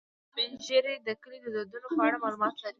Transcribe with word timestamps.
سپین 0.29 0.51
ږیری 0.65 0.95
د 1.07 1.09
کلي 1.21 1.37
د 1.43 1.47
دودونو 1.55 1.87
په 1.97 2.01
اړه 2.07 2.17
معلومات 2.23 2.53
لري 2.61 2.69